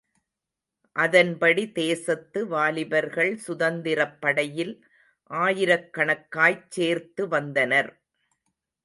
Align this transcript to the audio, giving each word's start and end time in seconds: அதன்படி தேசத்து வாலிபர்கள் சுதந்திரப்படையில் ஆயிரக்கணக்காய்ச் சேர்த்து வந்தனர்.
அதன்படி 0.95 1.71
தேசத்து 1.71 2.47
வாலிபர்கள் 2.47 3.33
சுதந்திரப்படையில் 3.47 4.73
ஆயிரக்கணக்காய்ச் 5.31 6.67
சேர்த்து 6.69 7.27
வந்தனர். 7.27 7.91